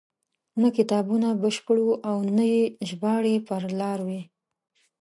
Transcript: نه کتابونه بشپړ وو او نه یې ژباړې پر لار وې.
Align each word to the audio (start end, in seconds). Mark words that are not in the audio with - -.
نه 0.61 0.67
کتابونه 0.77 1.27
بشپړ 1.41 1.77
وو 1.83 1.95
او 2.09 2.17
نه 2.35 2.45
یې 2.53 2.63
ژباړې 2.89 3.35
پر 3.47 3.63
لار 3.79 3.99
وې. 4.07 4.21